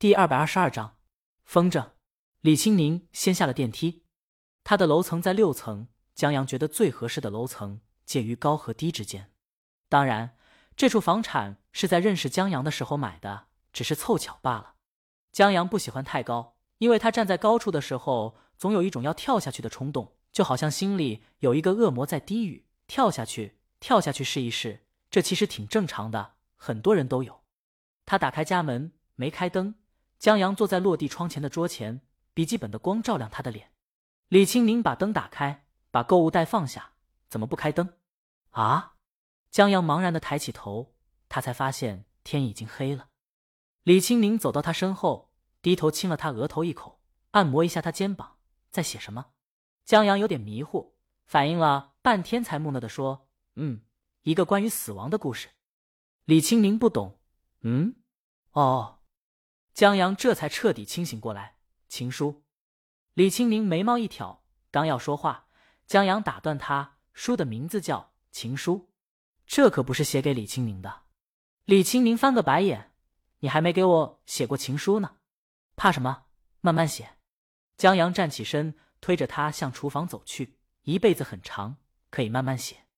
[0.00, 0.96] 第二百二十二章，
[1.42, 1.90] 风筝。
[2.42, 4.04] 李青宁先下了电梯，
[4.62, 5.88] 他的楼层在六层。
[6.14, 9.32] 江阳觉得最合适的楼层介于高和低之间。
[9.88, 10.36] 当然，
[10.76, 14.76] 这处房产是在认识江阳的时候买的，只是凑巧罢了。
[15.32, 27.42] 江阳不喜欢太高，因为他站在高处的时候，总有一种要跳下去的冲动，就好像心里有一个恶魔在低语：“跳下去，跳下去，试一试。”这其实挺正常的，很多人都有。
[28.06, 29.74] 他打开家门，没开灯。
[30.18, 32.00] 江阳坐在落地窗前的桌前，
[32.34, 33.72] 笔记本的光照亮他的脸。
[34.28, 36.92] 李清明把灯打开，把购物袋放下。
[37.28, 37.94] 怎么不开灯？
[38.50, 38.94] 啊！
[39.50, 40.94] 江阳茫然的抬起头，
[41.28, 43.10] 他才发现天已经黑了。
[43.84, 47.00] 李清明走到他身后，低头亲了他额头一口，
[47.30, 48.38] 按摩一下他肩膀。
[48.70, 49.26] 在写什么？
[49.84, 53.82] 江阳有点迷糊，反应了半天才木讷的说：“嗯，
[54.22, 55.48] 一个关于死亡的故事。”
[56.26, 57.18] 李清明不懂。
[57.60, 57.94] 嗯，
[58.52, 58.97] 哦。
[59.78, 61.54] 江阳这才彻底清醒过来。
[61.88, 62.42] 情书，
[63.14, 65.46] 李清明眉毛一挑，刚要说话，
[65.86, 68.00] 江阳打断他：“书的名字叫
[68.32, 68.74] 《情书》，
[69.46, 71.02] 这可不是写给李清明的。”
[71.64, 72.90] 李清明翻个白眼
[73.38, 75.18] ：“你还没给我写过情书呢，
[75.76, 76.24] 怕什么？
[76.60, 77.10] 慢慢写。”
[77.78, 80.58] 江阳站起身，推着他向厨房走去。
[80.82, 81.76] 一辈子很长，
[82.10, 82.88] 可以慢慢写。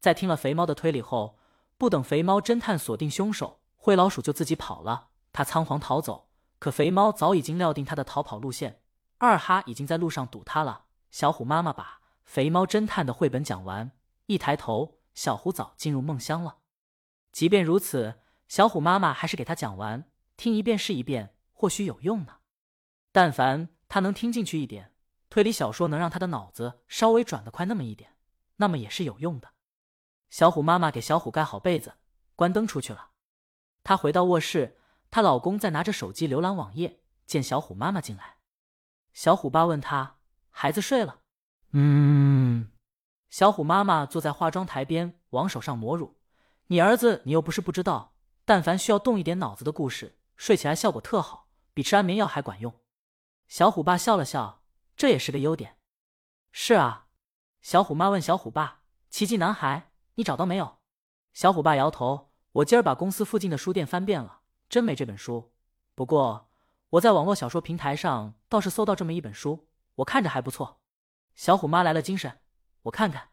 [0.00, 1.38] 在听了肥猫的推理后，
[1.76, 5.10] 不等肥猫侦探锁定凶手，灰老鼠就自己跑了。
[5.32, 8.82] 他仓皇逃走，可肥猫早已经料定他的逃跑路线。
[9.18, 10.84] 二哈已经在路上堵他了。
[11.10, 13.92] 小虎妈妈把肥猫侦探的绘本讲完，
[14.26, 16.58] 一抬头，小虎早进入梦乡了。
[17.30, 22.38] 即便如此，小虎妈妈还是给他讲完，听一遍是一遍，或许有用呢。
[23.10, 24.92] 但凡他能听进去一点，
[25.30, 28.16] 推理小说能让他的脑子稍微转得快那么一点，
[28.56, 29.52] 那么也是有用的。
[30.28, 31.94] 小虎妈妈给小虎盖好被子，
[32.34, 33.10] 关灯出去了。
[33.82, 34.78] 他回到卧室。
[35.12, 38.38] 她老公在拿着手机浏览网页，见小虎妈妈进来，
[39.12, 40.16] 小虎爸问他
[40.48, 41.20] ：“孩子睡了
[41.72, 42.72] ？”“嗯。”
[43.28, 46.16] 小虎妈妈坐在化妆台边，往手上抹乳。
[46.68, 48.14] “你儿子，你又不是不知道，
[48.46, 52.80] 但凡需要动一点脑子的故事，睡起来效果特好，比吃安眠药还管用。”
[53.48, 54.62] 小虎爸笑了笑，
[54.96, 55.76] 这也是个优点。
[56.52, 57.08] “是啊。”
[57.60, 60.78] 小虎妈问小虎爸：“奇迹男孩，你找到没有？”
[61.34, 64.38] 小虎爸摇头：“我今儿把公司附近的书店翻遍了。”
[64.72, 65.52] 真没这本书，
[65.94, 66.48] 不过
[66.88, 70.80] 我在网络小说平台上倒是搜到这么一本书，我看着还不错。
[71.34, 72.38] 小虎妈来了精神，
[72.84, 73.28] 我看看。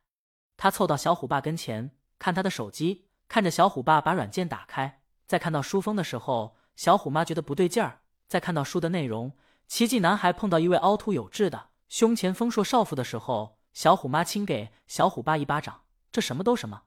[0.57, 8.01] 她凑到小虎爸跟前，看他的手机，看着小虎爸把软件打开，在看到书封的时候，小虎妈觉得不对劲儿。
[8.27, 9.31] 在看到书的内容，
[9.65, 15.83] 奇迹男孩碰到一位凹凸有致的胸前丰硕少妇的时候，小虎妈亲给小虎爸一巴掌。
[16.11, 16.81] 这什么都什么？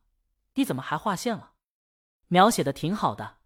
[0.57, 1.53] 你怎么还划线了？
[2.29, 3.39] 描写的挺好的。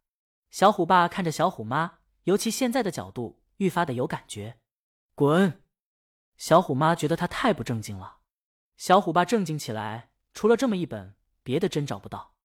[0.57, 4.59] 小虎爸看着小虎妈，尤其现在的角度愈发的有感觉。
[5.15, 5.63] 滚！
[6.39, 8.21] 小虎妈觉得他太不正经了。
[8.79, 12.37] 小虎爸正经起来，除了这么一本，别的真找不到。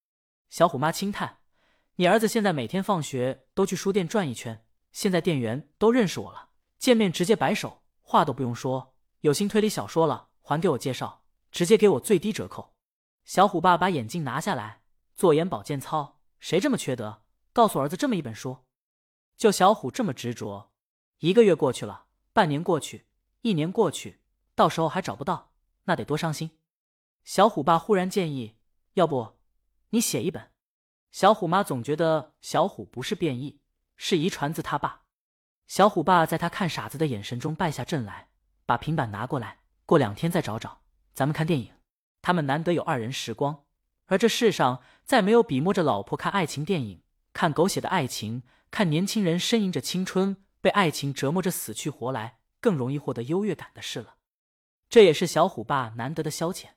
[0.50, 1.38] 小虎妈轻叹
[1.96, 8.94] ：“你儿子现在每天放学都去书店转一圈，现在店员都认识我了，见面直接摆手，话都不用说。
[9.22, 12.76] 有新推理小说了，还给我介绍，直接给我最低折扣。”
[13.24, 14.82] 小虎爸把眼镜拿下来，
[15.16, 16.20] 做眼保健操。
[16.42, 17.21] 谁这么缺德？
[17.54, 18.60] 告诉儿子这么一本书，
[19.36, 20.72] 就小虎这么执着。
[21.20, 23.08] 一个月过去了，半年过去，
[23.42, 24.22] 一年过去，
[24.56, 25.52] 到时候还找不到，
[25.84, 26.52] 那得多伤心。
[27.24, 28.56] 小虎爸忽然建议
[28.96, 29.38] ：“要不
[29.90, 30.52] 你写一本？”
[31.12, 33.60] 小虎妈总觉得小虎不是变异，
[33.98, 35.04] 是遗传自他爸。
[35.68, 38.30] 小虎爸在他看傻子的眼神中败下阵来，
[38.66, 40.82] 把平板拿过来，过两天再找找，
[41.14, 41.74] 咱们看电影。
[42.22, 43.66] 他们难得有二人时光，
[44.06, 47.04] 而这世上再没有比摸着老婆看爱情电影。
[47.34, 54.18] 看狗血的爱情，看年轻人呻吟着青春，被爱情折磨着死去活来，更容易获得优越感的事了。
[54.90, 56.72] 这也是小虎爸难得的消遣。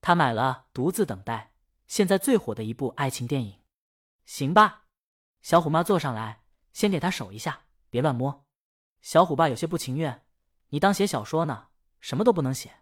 [0.00, 1.52] 他买了《独自等待》，
[1.86, 3.60] 现在最火的一部爱情电影。
[4.26, 4.84] 行吧，
[5.40, 8.44] 小虎妈坐上来，先给他手一下，别乱摸。
[9.00, 10.26] 小虎爸有些不情愿
[10.70, 11.68] ：“你当写小说呢？
[12.00, 12.80] 什么都不能写。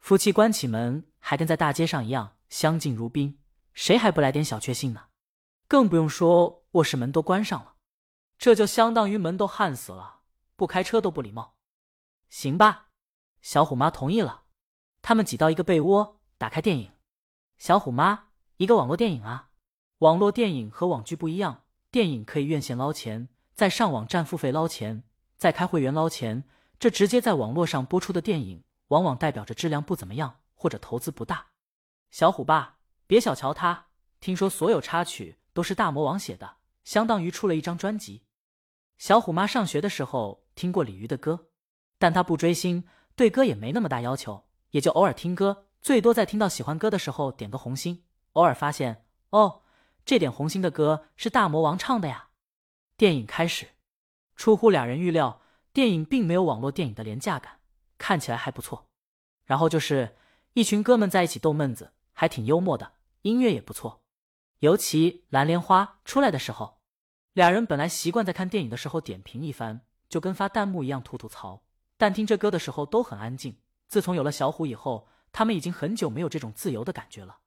[0.00, 3.40] 夫妻关起门，还跟在大街上一样相敬如宾，
[3.72, 5.06] 谁还不来点小确幸呢？”
[5.66, 7.74] 更不用说卧室门都关上了，
[8.38, 10.20] 这就相当于门都焊死了，
[10.56, 11.56] 不开车都不礼貌。
[12.28, 12.88] 行吧，
[13.40, 14.44] 小虎妈同意了。
[15.02, 16.92] 他们挤到一个被窝，打开电影。
[17.58, 19.50] 小虎妈，一个网络电影啊。
[19.98, 25.04] 网络电影和网剧不一样，电影可以院线捞钱，在上网站付费捞钱，
[25.36, 26.44] 再开会员捞钱。
[26.78, 31.46] 这直接在网络上播出的电影，往往代表着质量不怎么样，或者投资不大。
[32.10, 33.86] 小虎爸，别小瞧他，
[34.20, 35.38] 听说所有插曲。
[35.54, 38.24] 都是大魔王写的，相当于出了一张专辑。
[38.98, 41.48] 小虎妈上学的时候听过鲤鱼的歌，
[41.98, 42.84] 但她不追星，
[43.16, 48.04] 对歌也没那么大要求，也就偶尔听歌，最多在听到喜欢歌的时候点个红心。
[48.32, 49.62] 偶尔发现，哦，
[50.04, 52.28] 这点红心的歌是大魔王唱的呀。
[52.96, 53.68] 电影开始，
[54.36, 55.40] 出乎俩人预料，
[55.72, 57.60] 电影并没有网络电影的廉价感，
[57.98, 58.86] 看起来还不错。
[59.44, 60.16] 然后就是
[60.52, 62.92] 一群哥们在一起逗闷子，还挺幽默的，
[63.22, 64.03] 音乐也不错。
[64.60, 66.80] 尤其蓝莲花出来的时候，
[67.32, 71.64] 俩人本来习惯在看电影的时候点评一番，就跟发弹幕一样吐吐槽，
[71.96, 73.58] 但听这歌的时候都很安静。
[73.88, 77.40] 自从有了小虎以后，他们已经很久没有这种自由的感觉了。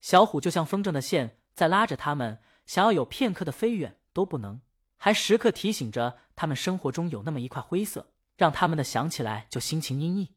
[0.00, 4.60] 小虎就像风筝的线，在拉着他们，想要有片刻的飞远都不能，
[4.96, 10.28] 还时刻提醒着他们生活中有那么一块灰色，让他们的想起来就心情阴翳。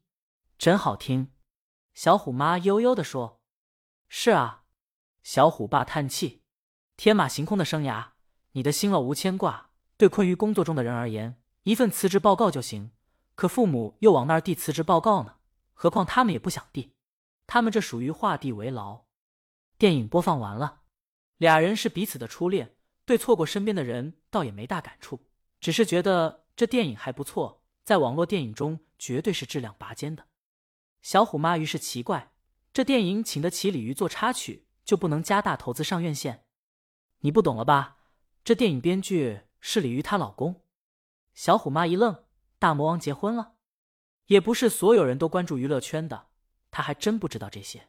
[0.58, 1.32] 真好听，
[1.94, 3.40] 小虎妈悠悠的说
[4.08, 4.61] ：“是啊。”
[5.22, 6.42] 小虎爸叹气
[6.96, 8.10] ：“天马行空的生涯，
[8.52, 9.70] 你的心了无牵挂。
[9.96, 12.90] 对困于工作中的人而言，一份辞职报告就行。
[13.34, 15.36] 可父母又往那儿递辞职报告呢？
[15.74, 16.94] 何况他们也不想递，
[17.46, 19.04] 他们这属于画地为牢。”
[19.78, 20.82] 电影播放完了，
[21.38, 25.26] 俩人是彼此的初恋，对错过身边的人倒也没大感触，
[25.60, 30.26] 只是觉得这电影还不错，在网络电影中绝对是质量拔尖的。
[31.00, 32.32] 小虎妈于是奇怪：
[32.72, 34.66] 这电影请得起鲤鱼做插曲？
[34.84, 36.44] 就不能加大投资上院线？
[37.20, 37.98] 你不懂了吧？
[38.44, 40.62] 这电影编剧是李鱼她老公。
[41.34, 42.24] 小虎妈一愣，
[42.58, 43.54] 大魔王结婚了？
[44.26, 46.28] 也不是所有人都关注娱乐圈的，
[46.70, 47.88] 他还真不知道这些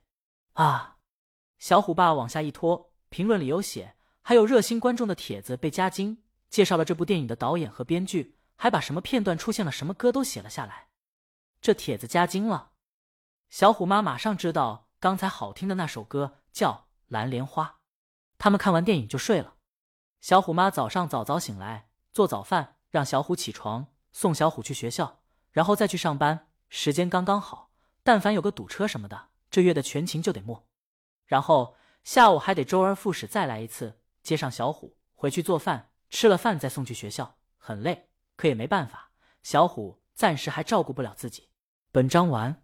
[0.54, 0.98] 啊。
[1.57, 10.90] 小虎爸往下一拖，评论里有写，还有热心观众的帖子被加精，介绍了这部电影的导演和编剧，还把什么片段出现了什么歌都写了下来。
[11.62, 12.72] 这帖子加精了，
[13.50, 16.82] 小虎妈马上知道刚才好听的那首歌叫。
[17.08, 17.80] 蓝莲花，
[18.38, 19.56] 他们看完电影就睡了。
[20.22, 25.22] 小虎妈早上早早醒来做早饭，让小虎起床，送小虎去学校，
[25.52, 27.72] 然后再去上班，时间刚刚好。
[28.04, 30.66] 但凡有个堵车什么的，这月的全勤就得没。
[31.26, 39.12] 然后下午还得周而复始再来一次，接上小虎回去做饭，吃了饭再送去学校，很累，可也没办法。
[39.42, 41.50] 小虎暂时还照顾不了自己。
[41.92, 42.64] 本章完。